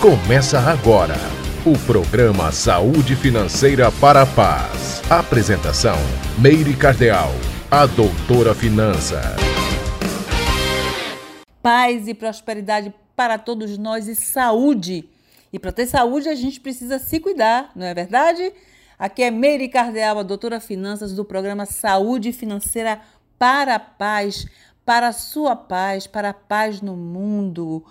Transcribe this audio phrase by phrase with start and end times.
[0.00, 1.16] Começa agora
[1.64, 5.02] o programa Saúde Financeira para a Paz.
[5.10, 5.96] Apresentação:
[6.38, 7.30] Meire Cardeal,
[7.70, 9.22] a doutora Finança.
[11.62, 15.08] Paz e prosperidade para todos nós e saúde.
[15.50, 18.52] E para ter saúde, a gente precisa se cuidar, não é verdade?
[18.98, 23.00] Aqui é Meire Cardeal, a doutora Finanças do programa Saúde Financeira
[23.38, 24.46] para a Paz,
[24.84, 27.84] para a sua paz, para a paz no mundo.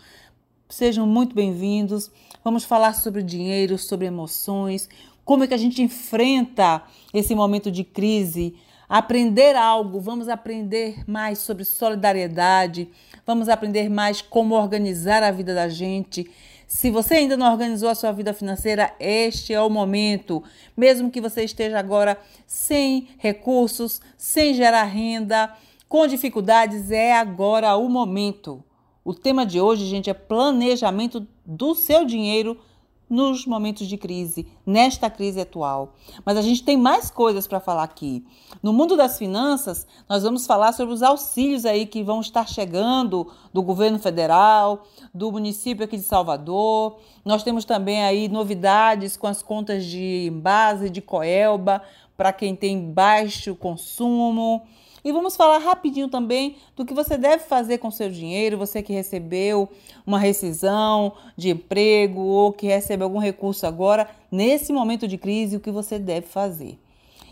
[0.75, 2.11] Sejam muito bem-vindos.
[2.43, 4.89] Vamos falar sobre dinheiro, sobre emoções,
[5.23, 8.57] como é que a gente enfrenta esse momento de crise,
[8.89, 12.89] aprender algo, vamos aprender mais sobre solidariedade,
[13.25, 16.29] vamos aprender mais como organizar a vida da gente.
[16.67, 20.43] Se você ainda não organizou a sua vida financeira, este é o momento.
[20.75, 25.55] Mesmo que você esteja agora sem recursos, sem gerar renda,
[25.87, 28.61] com dificuldades, é agora o momento.
[29.05, 32.59] O tema de hoje, gente, é planejamento do seu dinheiro
[33.07, 35.93] nos momentos de crise, nesta crise atual.
[36.25, 38.25] Mas a gente tem mais coisas para falar aqui.
[38.63, 43.31] No mundo das finanças, nós vamos falar sobre os auxílios aí que vão estar chegando
[43.53, 46.97] do governo federal, do município aqui de Salvador.
[47.23, 51.83] Nós temos também aí novidades com as contas de base de Coelba
[52.17, 54.63] para quem tem baixo consumo.
[55.05, 58.91] E vamos falar rapidinho também do que você deve fazer com seu dinheiro, você que
[58.91, 59.69] recebeu
[60.03, 65.59] uma rescisão de emprego ou que recebe algum recurso agora, nesse momento de crise, o
[65.59, 66.79] que você deve fazer.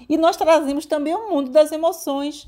[0.07, 2.47] E nós trazemos também o mundo das emoções,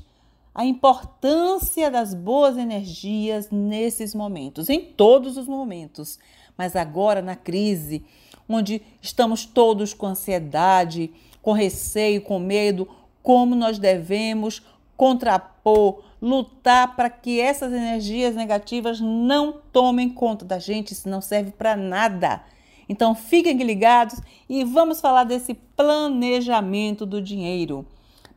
[0.54, 6.20] a importância das boas energias nesses momentos, em todos os momentos,
[6.56, 8.04] mas agora na crise,
[8.48, 11.10] onde estamos todos com ansiedade,
[11.42, 12.88] com receio, com medo,
[13.24, 14.62] como nós devemos
[14.96, 21.50] contrapor, lutar para que essas energias negativas não tomem conta da gente, isso não serve
[21.52, 22.42] para nada.
[22.88, 27.86] Então fiquem ligados e vamos falar desse planejamento do dinheiro.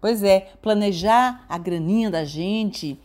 [0.01, 2.99] Pois é, planejar a graninha da gente,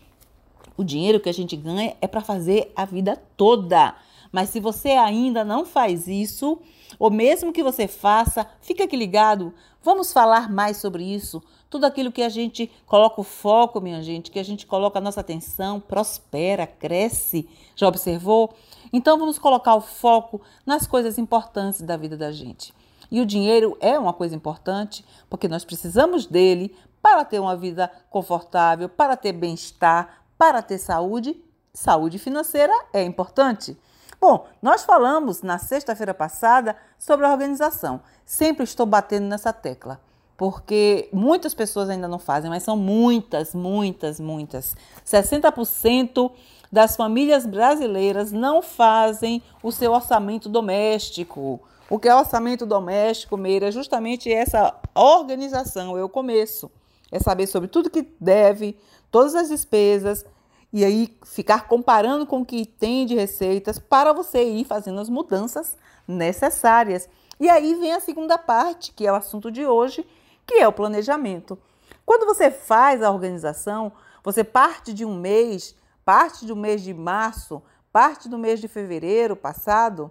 [0.77, 3.95] o dinheiro que a gente ganha é para fazer a vida toda.
[4.33, 6.59] Mas se você ainda não faz isso,
[6.99, 9.55] ou mesmo que você faça, fica aqui ligado.
[9.84, 11.43] Vamos falar mais sobre isso.
[11.69, 15.03] Tudo aquilo que a gente coloca o foco, minha gente, que a gente coloca a
[15.03, 17.47] nossa atenção, prospera, cresce.
[17.77, 18.55] Já observou?
[18.91, 22.73] Então vamos colocar o foco nas coisas importantes da vida da gente.
[23.11, 27.93] E o dinheiro é uma coisa importante, porque nós precisamos dele para ter uma vida
[28.09, 31.39] confortável, para ter bem-estar, para ter saúde.
[31.75, 33.77] Saúde financeira é importante.
[34.19, 38.00] Bom, nós falamos na sexta-feira passada sobre a organização.
[38.25, 40.01] Sempre estou batendo nessa tecla,
[40.37, 44.75] porque muitas pessoas ainda não fazem, mas são muitas, muitas, muitas.
[45.07, 46.31] 60%
[46.73, 51.61] das famílias brasileiras não fazem o seu orçamento doméstico.
[51.89, 53.69] O que é orçamento doméstico, Meira?
[53.69, 56.71] É justamente essa organização, é o começo.
[57.12, 58.77] É saber sobre tudo que deve,
[59.11, 60.25] todas as despesas,
[60.73, 65.09] e aí ficar comparando com o que tem de receitas para você ir fazendo as
[65.09, 65.77] mudanças
[66.09, 67.09] necessárias.
[67.39, 70.06] E aí vem a segunda parte, que é o assunto de hoje,
[70.47, 71.59] que é o planejamento.
[72.05, 75.75] Quando você faz a organização, você parte de um mês,
[76.05, 77.62] parte do mês de março,
[77.93, 80.11] parte do mês de fevereiro passado,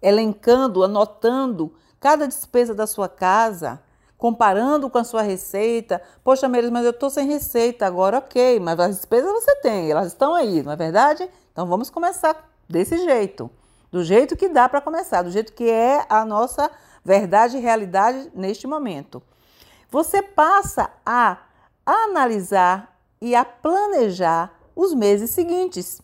[0.00, 3.82] elencando, anotando cada despesa da sua casa,
[4.16, 6.00] comparando com a sua receita.
[6.24, 10.08] Poxa, Meires, mas eu estou sem receita agora, ok, mas as despesas você tem, elas
[10.08, 11.28] estão aí, não é verdade?
[11.52, 13.50] Então vamos começar desse jeito,
[13.90, 16.70] do jeito que dá para começar, do jeito que é a nossa
[17.04, 19.22] verdade e realidade neste momento.
[19.90, 21.38] Você passa a
[21.84, 26.00] analisar e a planejar os meses seguintes.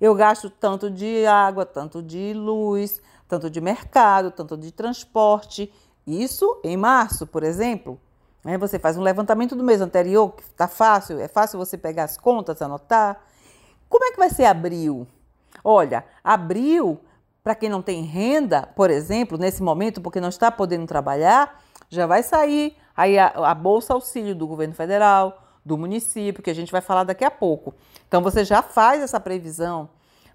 [0.00, 5.72] Eu gasto tanto de água, tanto de luz, tanto de mercado, tanto de transporte.
[6.06, 7.98] Isso em março, por exemplo.
[8.44, 8.58] Né?
[8.58, 12.16] Você faz um levantamento do mês anterior, que está fácil, é fácil você pegar as
[12.16, 13.20] contas, anotar.
[13.88, 15.06] Como é que vai ser abril?
[15.62, 17.00] Olha, abril,
[17.44, 22.06] para quem não tem renda, por exemplo, nesse momento, porque não está podendo trabalhar, já
[22.06, 26.72] vai sair aí a, a Bolsa Auxílio do governo federal, do município, que a gente
[26.72, 27.74] vai falar daqui a pouco.
[28.08, 29.90] Então você já faz essa previsão.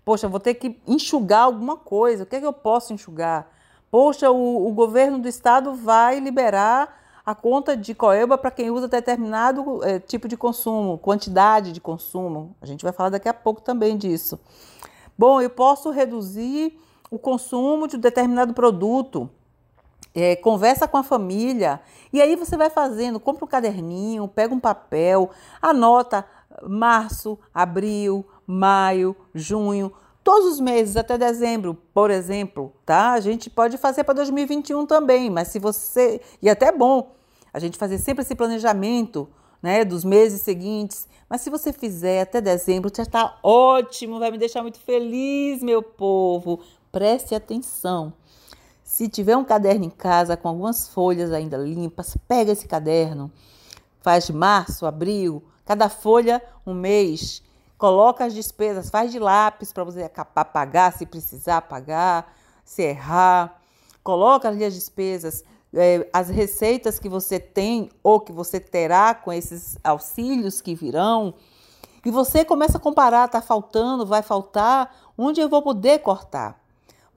[0.05, 2.23] Poxa, vou ter que enxugar alguma coisa.
[2.23, 3.47] O que é que eu posso enxugar?
[3.89, 6.95] Poxa, o, o governo do estado vai liberar
[7.25, 12.55] a conta de Coelba para quem usa determinado é, tipo de consumo, quantidade de consumo.
[12.61, 14.39] A gente vai falar daqui a pouco também disso.
[15.17, 16.79] Bom, eu posso reduzir
[17.09, 19.29] o consumo de um determinado produto.
[20.15, 21.79] É, conversa com a família
[22.11, 25.29] e aí você vai fazendo, compra um caderninho, pega um papel,
[25.61, 26.25] anota
[26.67, 33.11] março, abril, maio, junho, todos os meses até dezembro, por exemplo, tá?
[33.11, 37.15] A gente pode fazer para 2021 também, mas se você e é até bom
[37.53, 39.29] a gente fazer sempre esse planejamento,
[39.61, 41.07] né, dos meses seguintes.
[41.29, 45.81] Mas se você fizer até dezembro, já está ótimo, vai me deixar muito feliz, meu
[45.81, 46.59] povo.
[46.91, 48.13] Preste atenção.
[48.83, 53.31] Se tiver um caderno em casa com algumas folhas ainda limpas, pega esse caderno,
[54.01, 57.43] faz março, abril, cada folha um mês,
[57.77, 60.09] coloca as despesas, faz de lápis para você
[60.51, 62.33] pagar se precisar pagar,
[62.65, 63.61] se errar,
[64.03, 69.31] coloca ali as despesas, é, as receitas que você tem ou que você terá com
[69.31, 71.35] esses auxílios que virão,
[72.03, 76.58] e você começa a comparar, está faltando, vai faltar, onde eu vou poder cortar?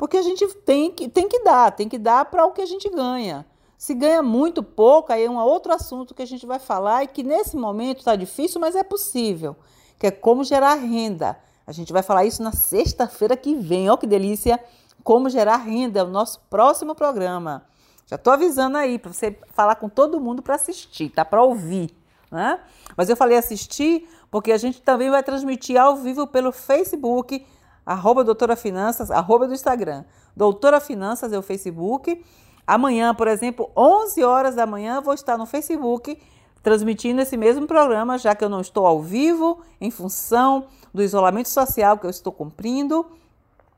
[0.03, 2.67] Porque a gente tem que, tem que dar, tem que dar para o que a
[2.67, 3.47] gente ganha.
[3.79, 7.07] Se ganha muito pouco, aí é um outro assunto que a gente vai falar e
[7.07, 9.55] que nesse momento está difícil, mas é possível,
[10.01, 11.39] que é como gerar renda.
[11.65, 13.89] A gente vai falar isso na sexta-feira que vem.
[13.89, 14.59] Olha que delícia!
[15.05, 17.65] Como gerar renda, é o nosso próximo programa.
[18.09, 21.25] Já estou avisando aí para você falar com todo mundo para assistir, tá?
[21.25, 21.97] Para ouvir,
[22.29, 22.59] né?
[22.97, 27.47] Mas eu falei assistir porque a gente também vai transmitir ao vivo pelo Facebook,
[27.85, 30.05] arroba doutora finanças, arroba do Instagram.
[30.37, 32.25] Doutora Finanças é o Facebook.
[32.67, 36.21] Amanhã, por exemplo, 11 horas da manhã, vou estar no Facebook
[36.63, 41.49] transmitindo esse mesmo programa, já que eu não estou ao vivo, em função do isolamento
[41.49, 43.05] social que eu estou cumprindo.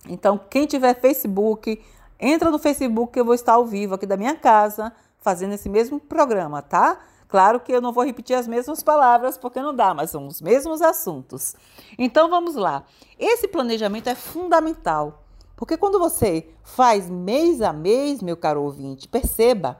[0.06, 1.80] Então, quem tiver Facebook,
[2.18, 5.68] Entra no Facebook que eu vou estar ao vivo aqui da minha casa, fazendo esse
[5.68, 6.98] mesmo programa, tá?
[7.28, 10.40] Claro que eu não vou repetir as mesmas palavras porque não dá, mas são os
[10.40, 11.54] mesmos assuntos.
[11.98, 12.84] Então vamos lá.
[13.18, 15.24] Esse planejamento é fundamental,
[15.56, 19.78] porque quando você faz mês a mês, meu caro ouvinte, perceba,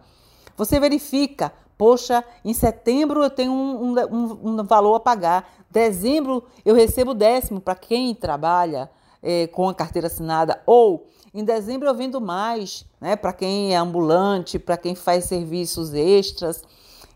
[0.57, 6.75] você verifica, poxa, em setembro eu tenho um, um, um valor a pagar, dezembro eu
[6.75, 8.91] recebo décimo para quem trabalha
[9.23, 13.77] é, com a carteira assinada, ou em dezembro eu vendo mais, né, para quem é
[13.77, 16.63] ambulante, para quem faz serviços extras.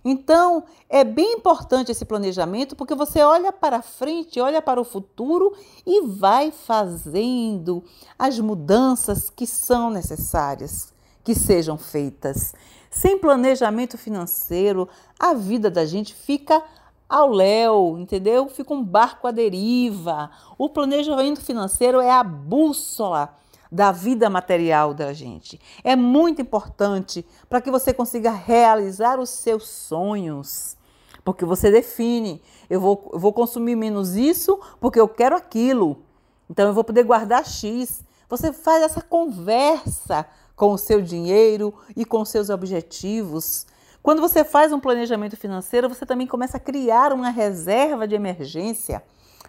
[0.05, 5.55] Então, é bem importante esse planejamento porque você olha para frente, olha para o futuro
[5.87, 7.83] e vai fazendo
[8.19, 10.93] as mudanças que são necessárias
[11.25, 12.55] que sejam feitas.
[12.91, 16.62] Sem planejamento financeiro, a vida da gente fica
[17.09, 18.49] ao léu, entendeu?
[18.49, 20.31] Fica um barco à deriva.
[20.56, 23.35] O planejamento financeiro é a bússola
[23.70, 25.61] da vida material da gente.
[25.85, 30.76] É muito importante para que você consiga realizar os seus sonhos.
[31.25, 36.03] Porque você define, eu vou, eu vou consumir menos isso porque eu quero aquilo.
[36.49, 38.03] Então eu vou poder guardar X.
[38.29, 40.26] Você faz essa conversa
[40.56, 43.67] com o seu dinheiro e com os seus objetivos.
[44.03, 49.03] Quando você faz um planejamento financeiro, você também começa a criar uma reserva de emergência,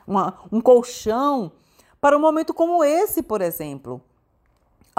[0.06, 1.52] uma, um colchão
[2.02, 4.02] para um momento como esse, por exemplo.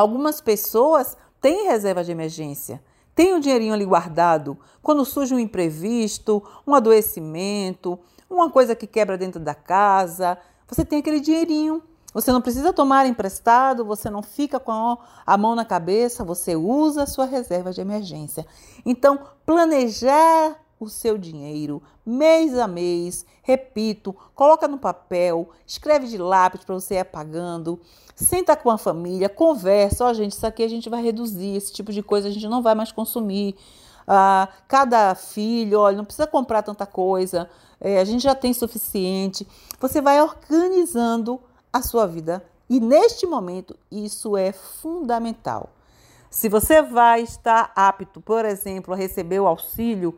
[0.00, 2.82] Algumas pessoas têm reserva de emergência,
[3.14, 4.56] têm o um dinheirinho ali guardado.
[4.81, 7.99] Quando surge um imprevisto, um adoecimento,
[8.31, 11.82] uma coisa que quebra dentro da casa, você tem aquele dinheirinho.
[12.14, 17.03] Você não precisa tomar emprestado, você não fica com a mão na cabeça, você usa
[17.03, 18.46] a sua reserva de emergência.
[18.87, 26.65] Então, planejar o seu dinheiro mês a mês, repito, coloca no papel, escreve de lápis
[26.65, 27.79] para você ir apagando,
[28.17, 31.72] senta com a família, conversa, ó oh, gente, isso aqui a gente vai reduzir, esse
[31.72, 33.55] tipo de coisa a gente não vai mais consumir.
[34.08, 39.46] Ah, cada filho, olha, não precisa comprar tanta coisa, é, a gente já tem suficiente.
[39.79, 41.41] Você vai organizando
[41.72, 45.70] a sua vida e neste momento isso é fundamental.
[46.31, 50.17] Se você vai estar apto, por exemplo, a receber o auxílio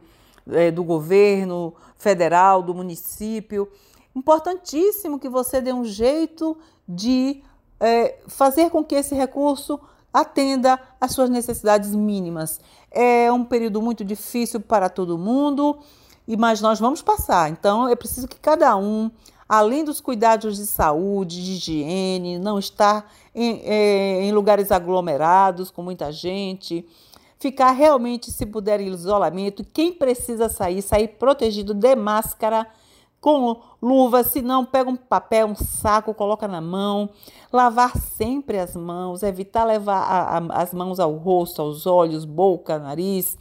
[0.51, 3.69] é, do governo federal, do município.
[4.15, 6.57] Importantíssimo que você dê um jeito
[6.87, 7.43] de
[7.81, 9.81] é, fazer com que esse recurso
[10.13, 12.61] atenda às suas necessidades mínimas.
[12.91, 15.79] É um período muito difícil para todo mundo,
[16.39, 17.51] mas nós vamos passar.
[17.51, 19.11] Então é preciso que cada um,
[19.49, 25.83] além dos cuidados de saúde, de higiene, não estar em, é, em lugares aglomerados com
[25.83, 26.87] muita gente,
[27.43, 29.65] ficar realmente, se puder, em isolamento.
[29.65, 32.69] Quem precisa sair, sair protegido de máscara,
[33.21, 37.11] com luva, se não, pega um papel, um saco, coloca na mão.
[37.53, 42.79] Lavar sempre as mãos, evitar levar a, a, as mãos ao rosto, aos olhos, boca,
[42.79, 43.37] nariz.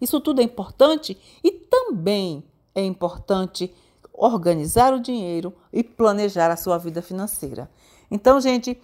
[0.00, 3.74] Isso tudo é importante e também é importante
[4.14, 7.68] organizar o dinheiro e planejar a sua vida financeira.
[8.10, 8.80] Então, gente,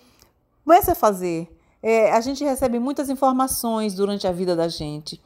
[0.65, 1.56] comece a fazer
[1.89, 5.23] é, a gente recebe muitas informações durante a vida da gente.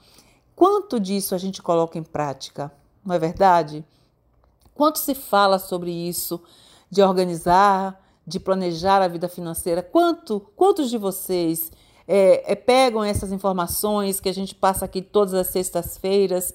[0.55, 2.71] Quanto disso a gente coloca em prática?
[3.02, 3.83] Não é verdade?
[4.75, 6.38] Quanto se fala sobre isso,
[6.90, 9.83] de organizar, de planejar a vida financeira?
[9.83, 11.73] Quanto, quantos de vocês
[12.07, 16.52] é, é, pegam essas informações que a gente passa aqui todas as sextas-feiras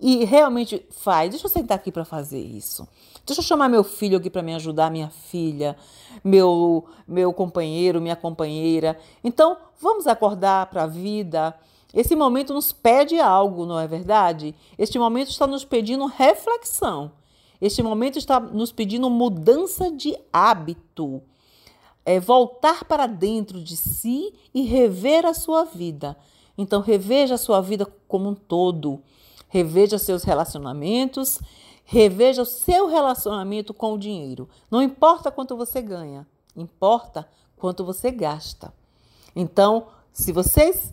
[0.00, 1.30] e realmente faz?
[1.30, 2.88] Deixa eu sentar aqui para fazer isso.
[3.26, 5.76] Deixa eu chamar meu filho aqui para me ajudar, minha filha,
[6.22, 8.98] meu, meu companheiro, minha companheira.
[9.22, 11.54] Então, vamos acordar para a vida.
[11.94, 14.54] Esse momento nos pede algo, não é verdade?
[14.76, 17.12] Este momento está nos pedindo reflexão.
[17.60, 21.22] Este momento está nos pedindo mudança de hábito.
[22.04, 26.14] É voltar para dentro de si e rever a sua vida.
[26.58, 29.00] Então, reveja a sua vida como um todo.
[29.48, 31.40] Reveja seus relacionamentos,
[31.84, 34.48] reveja o seu relacionamento com o dinheiro.
[34.70, 36.26] Não importa quanto você ganha,
[36.56, 38.72] importa quanto você gasta.
[39.36, 40.92] Então, se vocês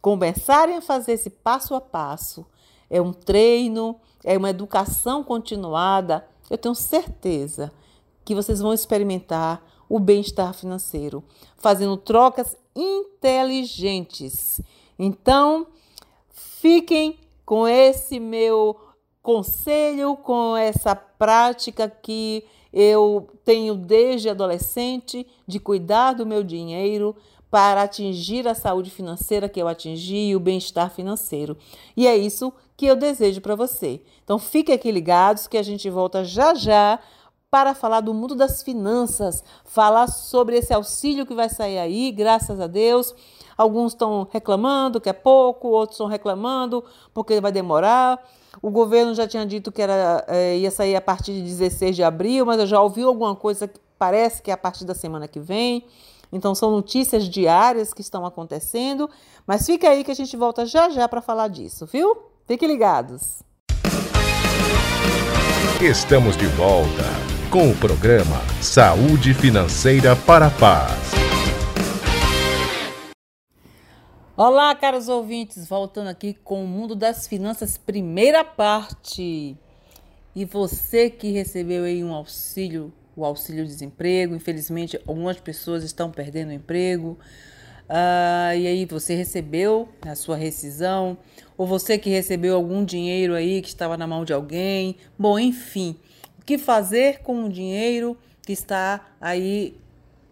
[0.00, 2.44] começarem a fazer esse passo a passo,
[2.90, 7.72] é um treino, é uma educação continuada, eu tenho certeza
[8.24, 11.24] que vocês vão experimentar o bem-estar financeiro,
[11.56, 14.60] fazendo trocas inteligentes.
[14.98, 15.66] Então,
[16.30, 18.76] fiquem com esse meu
[19.24, 27.16] conselho, com essa prática que eu tenho desde adolescente de cuidar do meu dinheiro
[27.50, 31.56] para atingir a saúde financeira que eu atingi e o bem-estar financeiro.
[31.96, 34.02] E é isso que eu desejo para você.
[34.22, 36.98] Então fiquem aqui ligados que a gente volta já já
[37.50, 42.60] para falar do mundo das finanças, falar sobre esse auxílio que vai sair aí, graças
[42.60, 43.14] a Deus.
[43.56, 48.22] Alguns estão reclamando que é pouco, outros estão reclamando porque vai demorar.
[48.62, 52.02] O governo já tinha dito que era, é, ia sair a partir de 16 de
[52.02, 55.26] abril, mas eu já ouvi alguma coisa que parece que é a partir da semana
[55.26, 55.84] que vem.
[56.32, 59.08] Então são notícias diárias que estão acontecendo,
[59.46, 62.16] mas fica aí que a gente volta já já para falar disso, viu?
[62.46, 63.42] Fiquem ligados.
[65.80, 67.04] Estamos de volta
[67.50, 71.23] com o programa Saúde Financeira para a Paz.
[74.36, 79.56] Olá, caros ouvintes, voltando aqui com o mundo das finanças, primeira parte.
[80.34, 86.48] E você que recebeu aí um auxílio, o auxílio desemprego, infelizmente algumas pessoas estão perdendo
[86.48, 87.16] o emprego.
[87.88, 91.16] Uh, e aí você recebeu a sua rescisão,
[91.56, 94.96] ou você que recebeu algum dinheiro aí que estava na mão de alguém.
[95.16, 95.96] Bom, enfim,
[96.40, 99.78] o que fazer com o dinheiro que está aí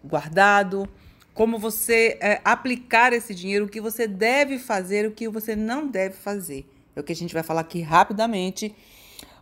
[0.03, 0.89] guardado?
[1.33, 5.87] Como você é, aplicar esse dinheiro, o que você deve fazer, o que você não
[5.87, 6.65] deve fazer.
[6.95, 8.75] É o que a gente vai falar aqui rapidamente.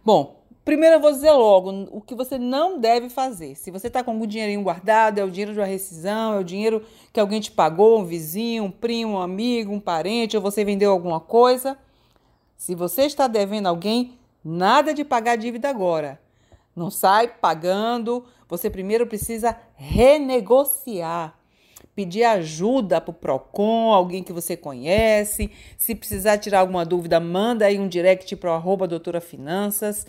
[0.03, 3.55] Bom, Primeiro eu vou dizer logo o que você não deve fazer.
[3.55, 6.43] Se você está com algum dinheirinho guardado, é o dinheiro de uma rescisão, é o
[6.43, 10.63] dinheiro que alguém te pagou, um vizinho, um primo, um amigo, um parente, ou você
[10.63, 11.75] vendeu alguma coisa.
[12.55, 16.21] Se você está devendo alguém, nada de pagar a dívida agora.
[16.75, 18.23] Não sai pagando.
[18.47, 21.40] Você primeiro precisa renegociar.
[21.95, 25.51] Pedir ajuda para o PROCON, alguém que você conhece.
[25.77, 30.05] Se precisar tirar alguma dúvida, manda aí um direct para o arroba doutora Finanças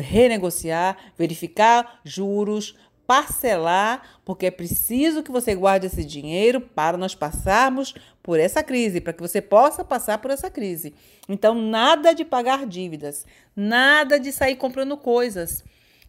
[0.00, 7.94] renegociar, verificar juros, parcelar, porque é preciso que você guarde esse dinheiro para nós passarmos
[8.22, 10.92] por essa crise, para que você possa passar por essa crise.
[11.28, 15.64] Então, nada de pagar dívidas, nada de sair comprando coisas.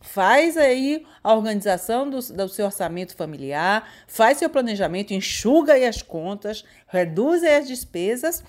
[0.08, 6.02] Faz aí a organização do, do seu orçamento familiar, faz seu planejamento, enxuga aí as
[6.02, 8.44] contas, reduz aí as despesas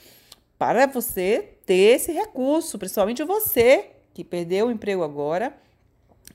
[0.57, 5.55] para você ter esse recurso, principalmente você que perdeu o emprego agora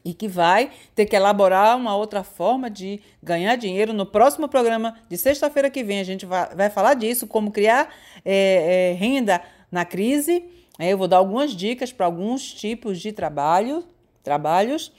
[0.03, 3.93] e que vai ter que elaborar uma outra forma de ganhar dinheiro.
[3.93, 7.93] No próximo programa de sexta-feira que vem, a gente vai, vai falar disso, como criar
[8.25, 10.43] é, é, renda na crise.
[10.77, 13.85] É, eu vou dar algumas dicas para alguns tipos de trabalho,
[14.23, 14.91] trabalhos.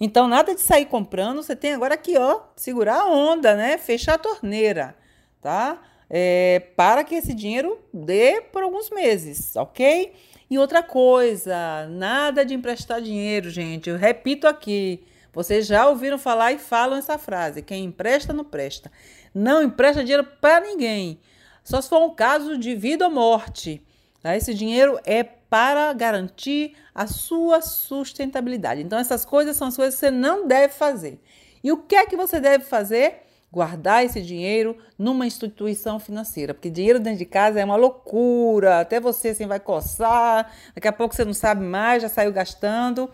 [0.00, 3.78] Então, nada de sair comprando, você tem agora aqui, ó, segurar a onda, né?
[3.78, 4.96] Fechar a torneira,
[5.40, 5.80] tá?
[6.10, 10.12] É, para que esse dinheiro dê por alguns meses, ok?
[10.50, 13.88] E outra coisa, nada de emprestar dinheiro, gente.
[13.88, 15.02] Eu repito aqui.
[15.32, 18.92] Vocês já ouviram falar e falam essa frase: quem empresta não presta.
[19.34, 21.18] Não empresta dinheiro para ninguém.
[21.64, 23.82] Só se for um caso de vida ou morte.
[24.22, 24.36] Tá?
[24.36, 28.80] Esse dinheiro é para garantir a sua sustentabilidade.
[28.80, 31.20] Então, essas coisas são as coisas que você não deve fazer.
[31.62, 33.22] E o que é que você deve fazer?
[33.52, 38.98] guardar esse dinheiro numa instituição financeira, porque dinheiro dentro de casa é uma loucura, até
[38.98, 43.10] você assim vai coçar, daqui a pouco você não sabe mais, já saiu gastando.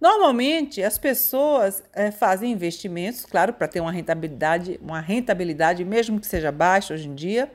[0.00, 6.26] Normalmente as pessoas é, fazem investimentos, claro, para ter uma rentabilidade, uma rentabilidade mesmo que
[6.26, 7.50] seja baixa hoje em dia,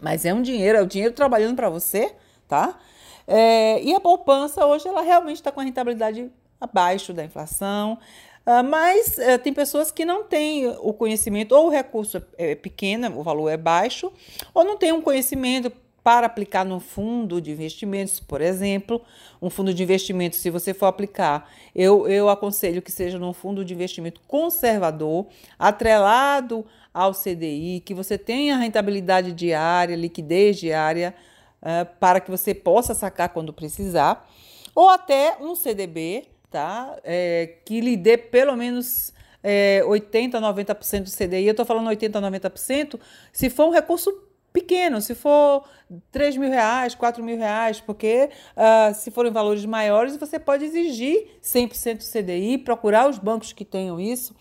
[0.00, 2.14] mas é um dinheiro, é o dinheiro trabalhando para você,
[2.48, 2.78] tá?
[3.26, 7.98] É, e a poupança hoje ela realmente está com a rentabilidade abaixo da inflação.
[8.46, 12.54] Uh, mas uh, tem pessoas que não têm o conhecimento, ou o recurso é, é
[12.54, 14.12] pequeno, o valor é baixo,
[14.54, 15.72] ou não tem um conhecimento
[16.06, 19.02] para aplicar no fundo de investimentos, por exemplo.
[19.42, 23.64] Um fundo de investimento, se você for aplicar, eu, eu aconselho que seja num fundo
[23.64, 25.26] de investimento conservador,
[25.58, 31.12] atrelado ao CDI, que você tenha rentabilidade diária, liquidez diária,
[31.60, 34.30] uh, para que você possa sacar quando precisar,
[34.76, 36.96] ou até um CDB tá?
[37.02, 41.46] É, que lhe dê pelo menos é, 80%, 90% do CDI.
[41.46, 43.00] Eu estou falando 80%, 90%
[43.32, 44.25] se for um recurso
[44.56, 45.68] pequeno, se for
[46.10, 51.26] 3 mil reais, 4 mil reais, porque uh, se forem valores maiores, você pode exigir
[51.42, 54.34] 100% do CDI, procurar os bancos que tenham isso.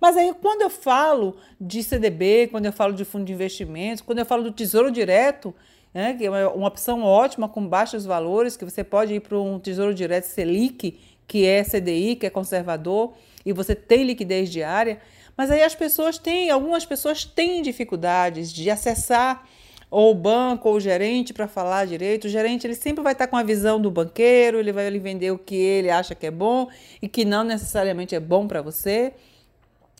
[0.00, 4.20] Mas aí, quando eu falo de CDB, quando eu falo de fundo de investimentos, quando
[4.20, 5.54] eu falo do Tesouro Direto,
[5.92, 9.58] né, que é uma opção ótima com baixos valores, que você pode ir para um
[9.58, 13.12] Tesouro Direto Selic, que é CDI, que é conservador,
[13.44, 14.98] e você tem liquidez diária,
[15.36, 19.46] mas aí as pessoas têm, algumas pessoas têm dificuldades de acessar
[19.90, 22.26] ou o banco ou o gerente para falar direito.
[22.26, 25.30] O gerente ele sempre vai estar com a visão do banqueiro, ele vai lhe vender
[25.30, 26.68] o que ele acha que é bom
[27.00, 29.12] e que não necessariamente é bom para você.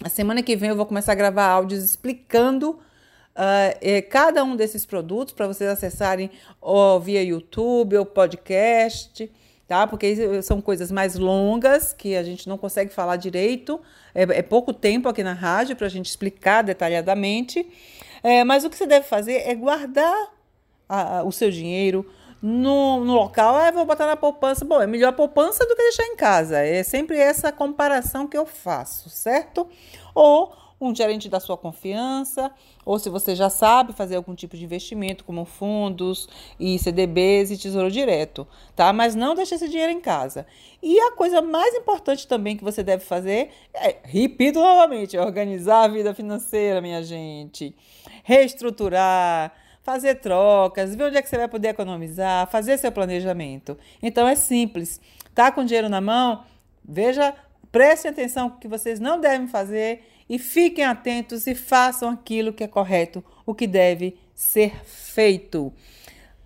[0.02, 4.86] A semana que vem eu vou começar a gravar áudios explicando uh, cada um desses
[4.86, 6.30] produtos para vocês acessarem
[6.60, 9.30] ou via YouTube ou podcast
[9.68, 9.86] tá?
[9.86, 13.78] Porque são coisas mais longas que a gente não consegue falar direito.
[14.14, 17.68] É, é pouco tempo aqui na rádio para a gente explicar detalhadamente.
[18.22, 20.30] É, mas o que você deve fazer é guardar
[20.88, 22.06] a, a, o seu dinheiro
[22.40, 23.56] no, no local.
[23.56, 24.64] Ah, vou botar na poupança.
[24.64, 26.58] Bom, é melhor a poupança do que deixar em casa.
[26.58, 29.68] É sempre essa comparação que eu faço, certo?
[30.14, 32.50] Ou um gerente da sua confiança,
[32.84, 37.58] ou se você já sabe fazer algum tipo de investimento, como fundos e CDBs e
[37.58, 38.92] tesouro direto, tá?
[38.92, 40.46] Mas não deixe esse dinheiro em casa.
[40.82, 45.88] E a coisa mais importante também que você deve fazer é, repito novamente, organizar a
[45.88, 47.74] vida financeira, minha gente.
[48.22, 53.76] Reestruturar, fazer trocas, ver onde é que você vai poder economizar, fazer seu planejamento.
[54.02, 55.00] Então é simples.
[55.34, 56.44] Tá com dinheiro na mão?
[56.84, 57.34] Veja,
[57.72, 62.68] preste atenção que vocês não devem fazer e fiquem atentos e façam aquilo que é
[62.68, 65.72] correto, o que deve ser feito.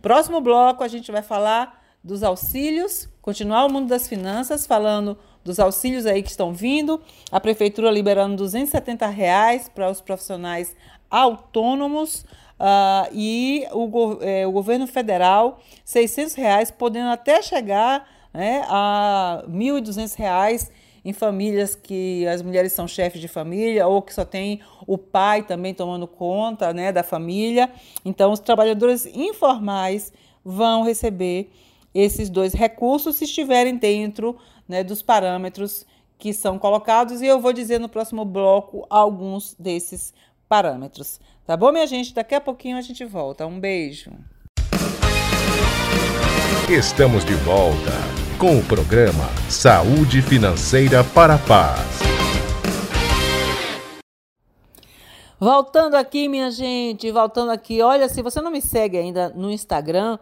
[0.00, 5.58] Próximo bloco a gente vai falar dos auxílios, continuar o mundo das finanças, falando dos
[5.58, 10.74] auxílios aí que estão vindo, a prefeitura liberando 270 reais para os profissionais
[11.10, 12.24] autônomos
[12.58, 20.16] uh, e o, eh, o governo federal 600 reais, podendo até chegar né, a 1.200
[20.16, 20.70] reais
[21.04, 25.42] em famílias que as mulheres são chefes de família ou que só tem o pai
[25.42, 27.70] também tomando conta né, da família.
[28.04, 30.12] Então, os trabalhadores informais
[30.44, 31.50] vão receber
[31.94, 34.36] esses dois recursos se estiverem dentro
[34.68, 35.84] né, dos parâmetros
[36.18, 40.14] que são colocados e eu vou dizer no próximo bloco alguns desses
[40.48, 41.20] parâmetros.
[41.44, 42.14] Tá bom, minha gente?
[42.14, 43.46] Daqui a pouquinho a gente volta.
[43.46, 44.12] Um beijo.
[46.68, 47.90] Estamos de volta
[48.42, 51.78] com o programa Saúde Financeira para a Paz.
[55.38, 57.80] Voltando aqui, minha gente, voltando aqui.
[57.80, 60.18] Olha, se você não me segue ainda no Instagram,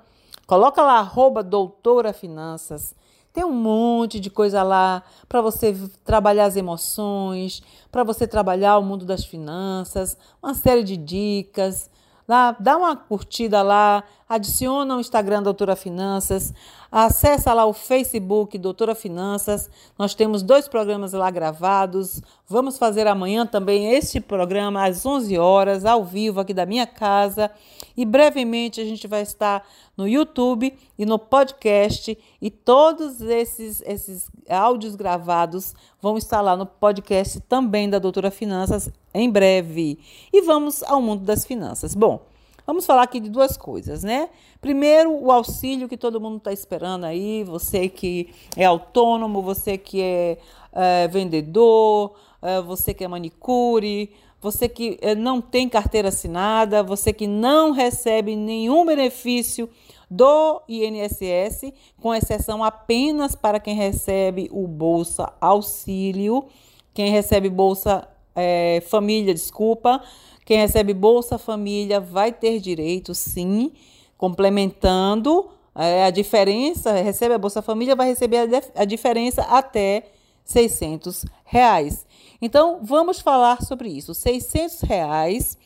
[0.47, 2.95] coloca lá arroba doutora finanças.
[3.33, 8.83] Tem um monte de coisa lá para você trabalhar as emoções, para você trabalhar o
[8.83, 11.89] mundo das finanças, uma série de dicas.
[12.29, 16.55] Lá, dá uma curtida lá, adiciona o Instagram Doutora Finanças,
[16.91, 19.69] acessa lá o Facebook Doutora Finanças.
[19.99, 22.23] Nós temos dois programas lá gravados.
[22.47, 27.51] Vamos fazer amanhã também este programa às 11 horas, ao vivo aqui da minha casa.
[27.97, 29.67] E brevemente a gente vai estar
[29.97, 36.67] no YouTube e no podcast e todos esses esses áudios gravados vão estar lá no
[36.67, 39.99] podcast também da Doutora Finanças em breve.
[40.33, 41.97] E vamos ao mundo das finanças.
[41.97, 42.30] Bom,
[42.71, 44.29] Vamos falar aqui de duas coisas, né?
[44.61, 50.01] Primeiro, o auxílio que todo mundo está esperando aí, você que é autônomo, você que
[50.01, 50.39] é,
[50.73, 57.13] é vendedor, é, você que é manicure, você que é, não tem carteira assinada, você
[57.13, 59.69] que não recebe nenhum benefício
[60.09, 66.47] do INSS, com exceção apenas para quem recebe o Bolsa Auxílio,
[66.95, 70.03] quem recebe Bolsa é, Família, desculpa,
[70.45, 73.73] quem recebe Bolsa Família vai ter direito, sim,
[74.17, 80.05] complementando é, a diferença, recebe a Bolsa Família, vai receber a, a diferença até
[80.45, 82.07] 600 reais.
[82.43, 84.15] Então, vamos falar sobre isso.
[84.15, 85.57] 600 reais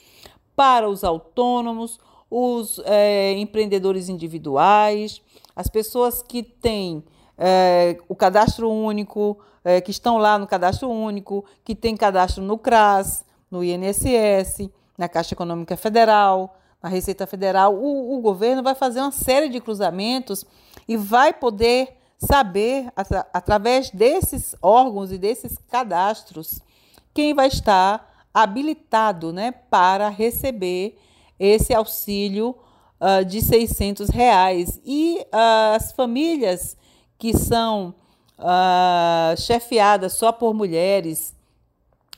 [0.54, 1.98] para os autônomos,
[2.30, 5.22] os é, empreendedores individuais,
[5.54, 7.02] as pessoas que têm
[7.38, 12.58] é, o cadastro único, é, que estão lá no cadastro único, que tem cadastro no
[12.58, 17.74] CRAS, no INSS, na Caixa Econômica Federal, na Receita Federal.
[17.74, 20.44] O, o governo vai fazer uma série de cruzamentos
[20.86, 26.60] e vai poder saber, atra através desses órgãos e desses cadastros,
[27.12, 30.98] quem vai estar habilitado né, para receber
[31.38, 32.56] esse auxílio
[33.00, 34.80] uh, de 600 reais.
[34.84, 36.76] E uh, as famílias
[37.16, 37.94] que são
[38.38, 41.34] uh, chefiadas só por mulheres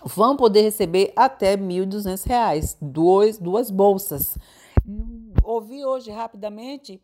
[0.04, 4.38] vão poder receber até R$ 1.200, duas, duas bolsas.
[5.42, 7.00] Ouvi hoje rapidamente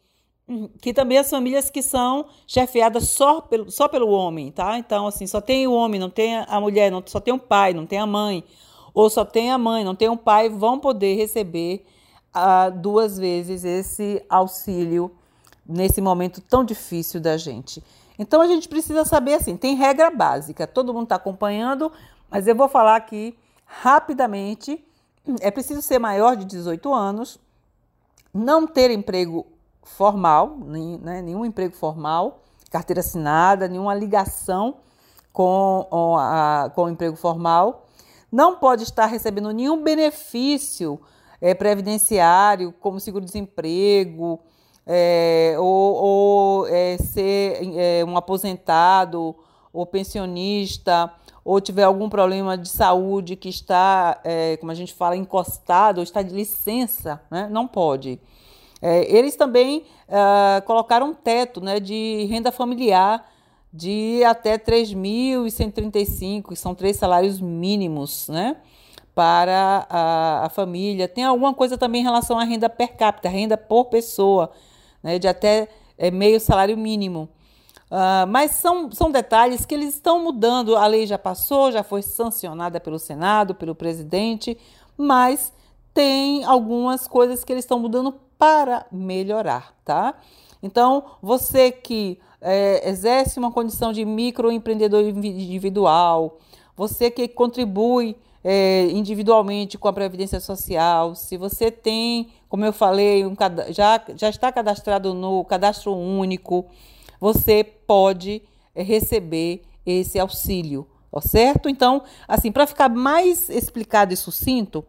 [0.81, 4.77] que também as famílias que são chefiadas só pelo, só pelo homem, tá?
[4.79, 7.73] Então, assim, só tem o homem, não tem a mulher, não, só tem o pai,
[7.73, 8.45] não tem a mãe,
[8.93, 11.85] ou só tem a mãe, não tem o pai, vão poder receber
[12.33, 15.13] ah, duas vezes esse auxílio
[15.67, 17.83] nesse momento tão difícil da gente.
[18.19, 21.91] Então, a gente precisa saber, assim, tem regra básica, todo mundo está acompanhando,
[22.31, 24.85] mas eu vou falar aqui rapidamente.
[25.41, 27.39] É preciso ser maior de 18 anos,
[28.35, 29.47] não ter emprego
[29.83, 34.77] formal, né, nenhum emprego formal, carteira assinada, nenhuma ligação
[35.33, 37.87] com, com, a, com o emprego formal,
[38.31, 41.01] não pode estar recebendo nenhum benefício
[41.41, 44.41] é, previdenciário, como seguro-desemprego,
[44.87, 49.35] é, ou, ou é, ser é, um aposentado
[49.73, 51.13] ou pensionista,
[51.45, 56.03] ou tiver algum problema de saúde que está, é, como a gente fala, encostado, ou
[56.03, 57.49] está de licença, né?
[57.51, 58.21] não pode.
[58.81, 63.25] É, eles também uh, colocaram um teto né, de renda familiar
[63.73, 68.57] de até 3.135, que são três salários mínimos né,
[69.15, 71.09] para a, a, família.
[71.09, 74.51] Tem alguma coisa também em relação à renda per capita, renda por pessoa,
[75.03, 77.29] né, de até é, meio salário mínimo.
[77.91, 80.77] Uh, mas são, são detalhes que eles estão mudando.
[80.77, 84.57] A lei já passou, já foi sancionada pelo Senado, pelo presidente,
[84.97, 85.53] mas
[85.93, 90.15] tem algumas coisas que eles estão mudando para melhorar, tá?
[90.63, 96.39] Então, você que é, exerce uma condição de microempreendedor individual,
[96.83, 103.25] você que contribui é, individualmente com a Previdência Social, se você tem, como eu falei,
[103.25, 103.37] um,
[103.69, 106.67] já, já está cadastrado no cadastro único,
[107.21, 108.43] você pode
[108.75, 111.69] é, receber esse auxílio, ó, certo?
[111.69, 114.85] Então, assim, para ficar mais explicado e sucinto,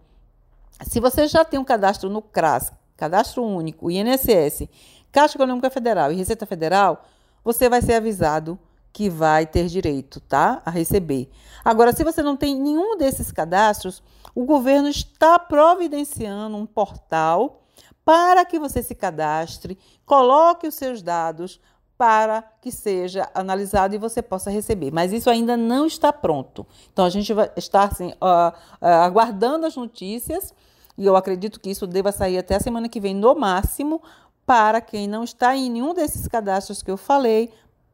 [0.82, 4.68] se você já tem um cadastro no CRAS, Cadastro Único, INSS,
[5.12, 7.06] Caixa Econômica Federal e Receita Federal,
[7.44, 8.58] você vai ser avisado
[8.94, 10.62] que vai ter direito, tá?
[10.64, 11.30] A receber.
[11.66, 14.04] Agora, se você não tem nenhum desses cadastros,
[14.36, 17.64] o governo está providenciando um portal
[18.06, 21.60] para que você se cadastre, coloque os seus dados
[21.98, 24.92] para que seja analisado e você possa receber.
[24.92, 26.66] Mas isso ainda não está pronto.
[26.92, 28.50] Então a gente vai estar assim, uh,
[28.82, 30.54] uh, aguardando as notícias
[30.98, 34.02] e eu acredito que isso deva sair até a semana que vem, no máximo,
[34.46, 37.52] para quem não está em nenhum desses cadastros que eu falei,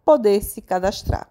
[0.09, 1.29] poder se cadastrar.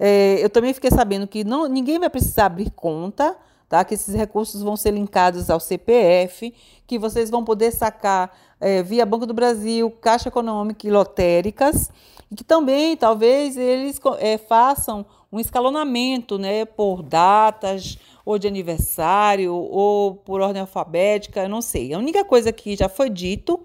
[0.00, 3.36] É, eu também fiquei sabendo que não, ninguém vai precisar abrir conta,
[3.68, 3.84] tá?
[3.84, 6.54] Que esses recursos vão ser linkados ao CPF,
[6.86, 11.90] que vocês vão poder sacar é, via Banco do Brasil, Caixa Econômica e lotéricas,
[12.30, 19.54] e que também talvez eles é, façam um escalonamento, né, por datas ou de aniversário,
[19.54, 21.92] ou por ordem alfabética, eu não sei.
[21.92, 23.60] A única coisa que já foi dito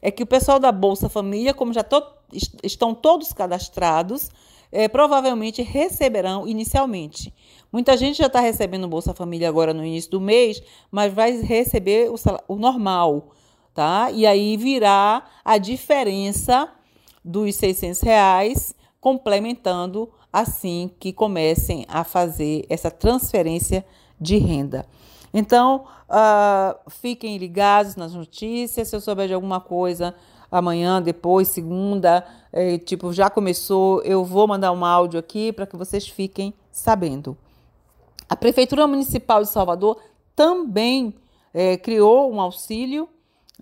[0.00, 2.02] é que o pessoal da Bolsa Família, como já to
[2.62, 4.30] estão todos cadastrados,
[4.70, 7.32] é, provavelmente receberão inicialmente.
[7.72, 12.10] Muita gente já está recebendo Bolsa Família agora no início do mês, mas vai receber
[12.10, 13.30] o, o normal,
[13.74, 14.10] tá?
[14.10, 16.70] E aí virá a diferença
[17.24, 23.84] dos 600 reais, complementando assim que comecem a fazer essa transferência
[24.20, 24.86] de renda.
[25.32, 28.88] Então, uh, fiquem ligados nas notícias.
[28.88, 30.14] Se eu souber de alguma coisa
[30.50, 35.76] amanhã, depois, segunda, é, tipo, já começou, eu vou mandar um áudio aqui para que
[35.76, 37.36] vocês fiquem sabendo.
[38.28, 40.00] A Prefeitura Municipal de Salvador
[40.34, 41.14] também
[41.52, 43.08] é, criou um auxílio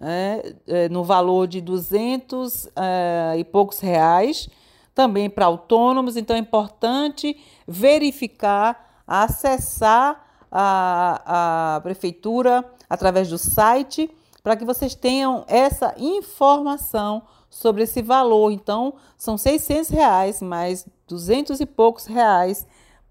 [0.00, 4.48] é, é, no valor de 200 é, e poucos reais
[4.94, 14.10] também para autônomos, então é importante verificar, acessar a, a prefeitura através do site
[14.42, 18.52] para que vocês tenham essa informação sobre esse valor.
[18.52, 22.66] Então, são 600 reais mais 200 e poucos reais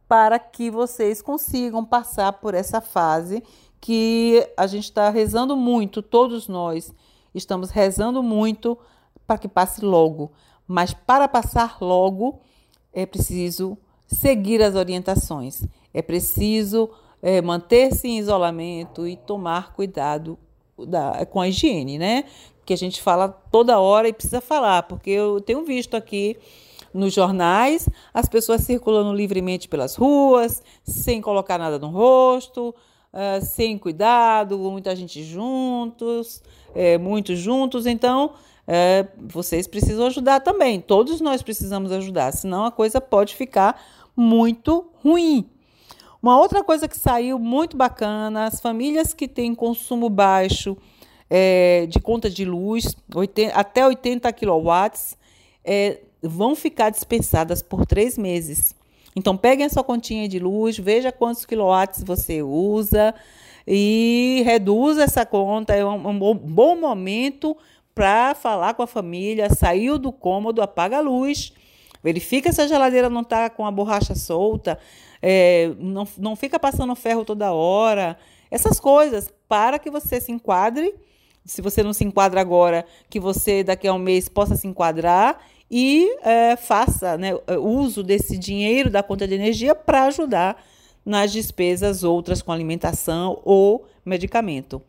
[0.08, 3.43] para que vocês consigam passar por essa fase
[3.82, 6.93] que a gente está rezando muito, todos nós
[7.34, 8.78] estamos rezando muito
[9.28, 10.32] para que passe logo.
[10.67, 12.39] Mas para passar logo,
[12.93, 15.63] é preciso seguir as orientações.
[15.93, 16.89] É preciso
[17.26, 20.38] é, manter-se em isolamento e tomar cuidado
[20.78, 22.26] da, com a higiene, né?
[22.64, 26.38] Que a gente fala toda hora e precisa falar, porque eu tenho visto aqui
[26.94, 32.76] nos jornais as pessoas circulando livremente pelas ruas, sem colocar nada no rosto,
[33.12, 36.44] uh, sem cuidado, muita gente juntos,
[36.76, 37.88] é, muitos juntos.
[37.88, 38.34] Então,
[38.68, 40.80] é, vocês precisam ajudar também.
[40.80, 43.82] Todos nós precisamos ajudar, senão a coisa pode ficar
[44.16, 45.50] muito ruim.
[46.26, 50.76] Uma outra coisa que saiu muito bacana: as famílias que têm consumo baixo
[51.30, 54.72] é, de conta de luz, 80, até 80 kW,
[55.64, 58.76] é, vão ficar dispensadas por três meses.
[59.16, 63.14] Então, peguem a sua continha de luz, veja quantos quilowatts você usa
[63.68, 65.76] e reduza essa conta.
[65.76, 67.56] É um, um bom momento
[67.94, 69.54] para falar com a família.
[69.54, 71.54] Saiu do cômodo, apaga a luz.
[72.04, 74.80] Verifica se a geladeira não está com a borracha solta.
[75.28, 78.16] É, não, não fica passando ferro toda hora.
[78.52, 80.94] Essas coisas, para que você se enquadre.
[81.44, 85.40] Se você não se enquadra agora, que você daqui a um mês possa se enquadrar
[85.70, 90.64] e é, faça né, uso desse dinheiro da conta de energia para ajudar
[91.04, 94.82] nas despesas outras com alimentação ou medicamento.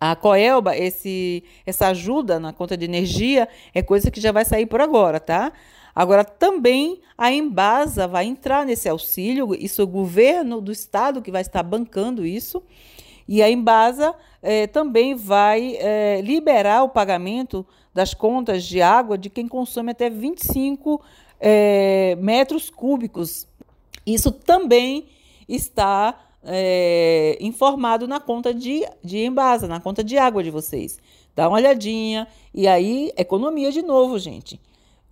[0.00, 4.66] A Coelba, esse, essa ajuda na conta de energia é coisa que já vai sair
[4.66, 5.52] por agora, tá?
[5.96, 11.30] Agora também a Embasa vai entrar nesse auxílio, isso é o governo do estado que
[11.30, 12.62] vai estar bancando isso.
[13.26, 19.30] E a Embasa eh, também vai eh, liberar o pagamento das contas de água de
[19.30, 21.00] quem consome até 25
[21.40, 23.48] é, metros cúbicos.
[24.06, 25.06] Isso também
[25.48, 30.98] está é, informado na conta de, de Embasa, na conta de água de vocês.
[31.34, 34.60] Dá uma olhadinha e aí economia de novo, gente.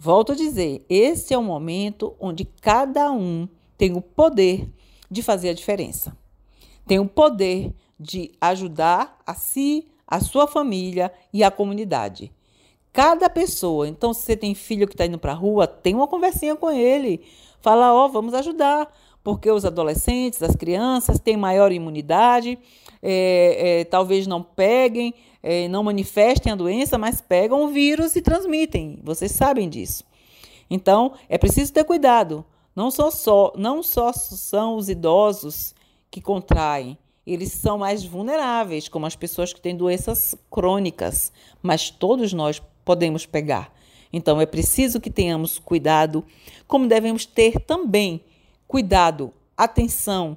[0.04, 4.68] Volto a dizer, esse é o momento onde cada um tem o poder
[5.10, 6.14] de fazer a diferença.
[6.86, 12.30] Tem o poder de ajudar a si, a sua família e a comunidade.
[12.92, 13.88] Cada pessoa.
[13.88, 16.70] Então, se você tem filho que está indo para a rua, tem uma conversinha com
[16.70, 17.24] ele.
[17.62, 18.94] Fala, ó, oh, vamos ajudar.
[19.24, 22.58] Porque os adolescentes, as crianças têm maior imunidade,
[23.02, 28.22] é, é, talvez não peguem, é, não manifestem a doença, mas pegam o vírus e
[28.22, 29.00] transmitem.
[29.02, 30.04] Vocês sabem disso.
[30.70, 32.44] Então, é preciso ter cuidado.
[32.76, 35.74] Não só, não só são os idosos
[36.10, 41.32] que contraem, eles são mais vulneráveis, como as pessoas que têm doenças crônicas,
[41.62, 43.72] mas todos nós podemos pegar.
[44.12, 46.24] Então é preciso que tenhamos cuidado,
[46.68, 48.20] como devemos ter também
[48.74, 50.36] cuidado, atenção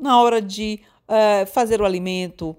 [0.00, 2.56] na hora de uh, fazer o alimento,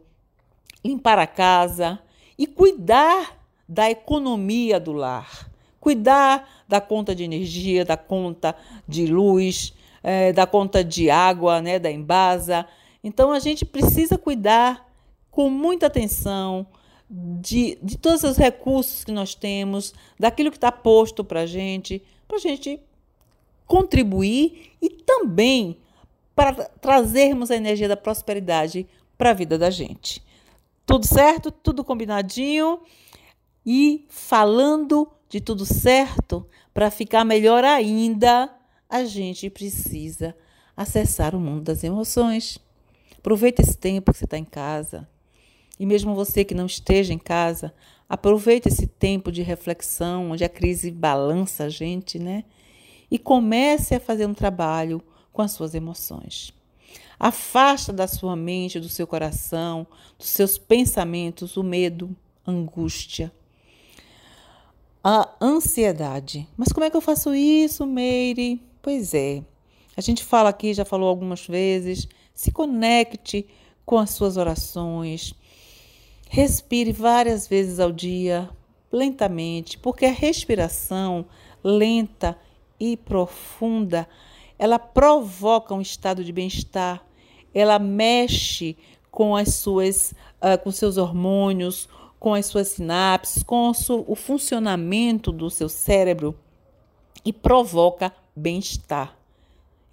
[0.86, 2.00] limpar a casa
[2.38, 8.56] e cuidar da economia do lar, cuidar da conta de energia, da conta
[8.88, 12.64] de luz, eh, da conta de água, né, da embasa.
[13.04, 14.88] Então a gente precisa cuidar
[15.32, 16.68] com muita atenção
[17.10, 22.00] de, de todos os recursos que nós temos, daquilo que está posto para a gente,
[22.28, 22.80] para a gente
[23.66, 25.78] contribuir e também
[26.36, 30.24] para trazermos a energia da prosperidade para a vida da gente.
[30.86, 31.52] Tudo certo?
[31.52, 32.80] Tudo combinadinho?
[33.66, 38.54] E falando de tudo certo, para ficar melhor ainda,
[38.90, 40.36] a gente precisa
[40.76, 42.60] acessar o mundo das emoções.
[43.18, 45.08] Aproveita esse tempo que você está em casa.
[45.80, 47.74] E mesmo você que não esteja em casa,
[48.08, 52.44] aproveite esse tempo de reflexão, onde a crise balança a gente, né?
[53.14, 55.00] E comece a fazer um trabalho
[55.32, 56.52] com as suas emoções.
[57.20, 59.86] Afasta da sua mente, do seu coração,
[60.18, 63.32] dos seus pensamentos o medo, a angústia,
[65.04, 66.48] a ansiedade.
[66.58, 68.60] Mas como é que eu faço isso, Meire?
[68.82, 69.44] Pois é.
[69.96, 73.46] A gente fala aqui, já falou algumas vezes, se conecte
[73.86, 75.36] com as suas orações,
[76.36, 78.50] Respire várias vezes ao dia,
[78.92, 81.28] lentamente, porque a respiração
[81.64, 82.36] lenta
[82.92, 84.08] e profunda,
[84.60, 87.02] ela provoca um estado de bem-estar,
[87.54, 88.76] ela mexe
[89.10, 91.88] com as suas, uh, com seus hormônios,
[92.20, 93.72] com as suas sinapses, com
[94.08, 96.38] o funcionamento do seu cérebro
[97.24, 99.18] e provoca bem-estar.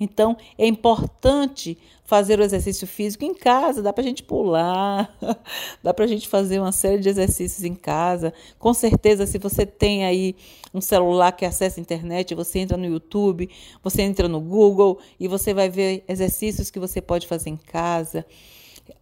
[0.01, 1.77] Então, é importante
[2.11, 3.83] fazer o exercício físico em casa.
[3.83, 5.15] Dá para a gente pular,
[5.85, 8.33] dá para a gente fazer uma série de exercícios em casa.
[8.59, 10.35] Com certeza, se você tem aí
[10.73, 13.51] um celular que acessa a internet, você entra no YouTube,
[13.83, 18.25] você entra no Google e você vai ver exercícios que você pode fazer em casa.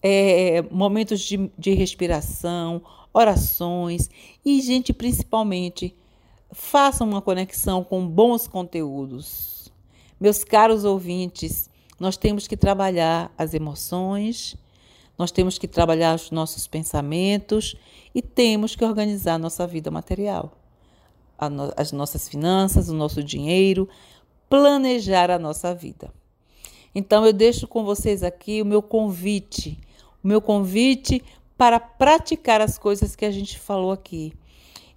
[0.03, 2.83] É, momentos de, de respiração,
[3.15, 4.11] orações
[4.45, 5.95] e, gente, principalmente,
[6.53, 9.58] façam uma conexão com bons conteúdos
[10.21, 14.57] Meus caros ouvintes, nós temos que trabalhar as emoções,
[15.17, 17.77] nós temos que trabalhar os nossos pensamentos
[18.15, 20.57] e temos que organizar a nossa vida material,
[21.77, 23.89] as nossas finanças, o nosso dinheiro,
[24.49, 26.13] planejar a nossa vida.
[26.95, 29.79] Então eu deixo com vocês aqui o meu convite,
[30.23, 31.23] o meu convite
[31.57, 34.33] para praticar as coisas que a gente falou aqui.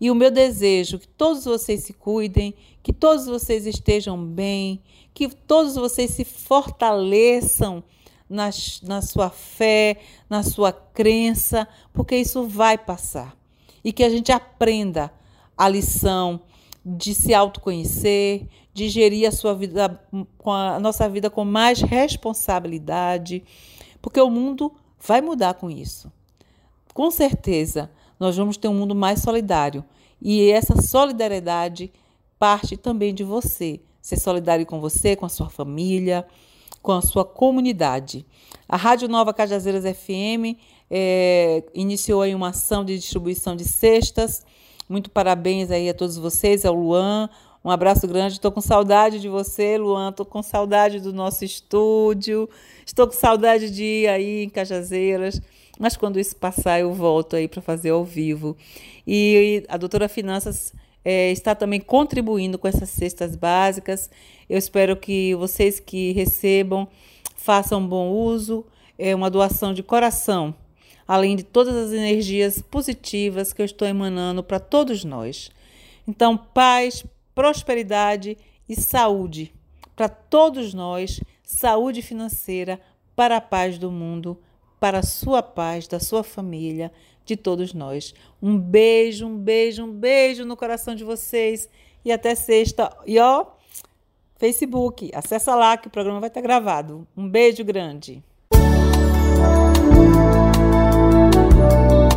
[0.02, 4.82] E o meu desejo que todos vocês se cuidem, que todos vocês estejam bem,
[5.14, 7.84] que todos vocês se fortaleçam
[8.28, 8.50] na,
[8.82, 13.38] na sua fé, na sua crença, porque isso vai passar.
[13.84, 15.14] E que a gente aprenda
[15.56, 16.42] a lição
[16.84, 20.04] de se autoconhecer, de gerir a sua vida,
[20.44, 23.44] a nossa vida com mais responsabilidade,
[24.02, 26.12] porque o mundo vai mudar com isso.
[26.92, 29.84] Com certeza, nós vamos ter um mundo mais solidário
[30.22, 31.92] e essa solidariedade
[32.38, 33.82] parte também de você.
[34.00, 36.24] Ser solidário com você, com a sua família,
[36.84, 38.24] com a sua comunidade.
[38.70, 40.56] A Rádio Nova Cajazeiras FM
[40.88, 44.46] é, iniciou aí uma ação de distribuição de cestas.
[44.88, 47.28] Muito parabéns aí a todos vocês, ao Luan,
[47.66, 48.34] um abraço grande.
[48.34, 50.10] Estou com saudade de você, Luan.
[50.10, 52.48] Estou com saudade do nosso estúdio.
[52.86, 55.42] Estou com saudade de ir aí em Cajazeiras.
[55.80, 58.56] Mas quando isso passar, eu volto aí para fazer ao vivo.
[59.06, 64.10] E a doutora Finanças é, está também contribuindo com essas cestas básicas.
[64.50, 66.88] Eu espero que vocês que recebam
[67.36, 68.66] façam bom uso.
[68.98, 70.54] É uma doação de coração,
[71.08, 75.50] além de todas as energias positivas que eu estou emanando para todos nós.
[76.08, 77.04] Então, paz,
[77.34, 78.38] prosperidade
[78.70, 79.52] e saúde
[79.96, 82.80] para todos nós, saúde financeira
[83.16, 84.40] para a paz do mundo,
[84.82, 86.92] para a sua paz, da sua família,
[87.24, 88.16] de todos nós.
[88.42, 91.70] Um beijo, um beijo, um beijo no coração de vocês
[92.04, 92.92] e até sexta.
[93.06, 93.46] E ó,
[94.40, 97.08] Facebook, acessa lá que o programa vai estar gravado.
[97.16, 98.24] Um beijo grande.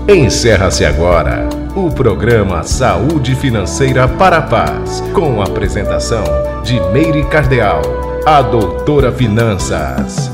[0.09, 1.47] Encerra-se agora
[1.77, 6.25] o programa Saúde Financeira para a Paz, com a apresentação
[6.63, 7.83] de Meire Cardeal,
[8.25, 10.31] a doutora Finanças.